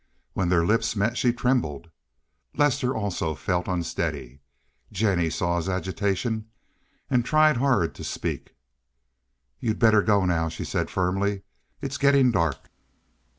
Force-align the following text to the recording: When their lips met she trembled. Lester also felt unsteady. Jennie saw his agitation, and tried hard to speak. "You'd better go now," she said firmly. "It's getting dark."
When 0.33 0.49
their 0.49 0.65
lips 0.65 0.95
met 0.95 1.15
she 1.15 1.31
trembled. 1.31 1.91
Lester 2.55 2.95
also 2.95 3.35
felt 3.35 3.67
unsteady. 3.67 4.39
Jennie 4.91 5.29
saw 5.29 5.57
his 5.57 5.69
agitation, 5.69 6.49
and 7.07 7.23
tried 7.23 7.57
hard 7.57 7.93
to 7.93 8.03
speak. 8.03 8.55
"You'd 9.59 9.77
better 9.77 10.01
go 10.01 10.25
now," 10.25 10.49
she 10.49 10.65
said 10.65 10.89
firmly. 10.89 11.43
"It's 11.83 11.99
getting 11.99 12.31
dark." 12.31 12.71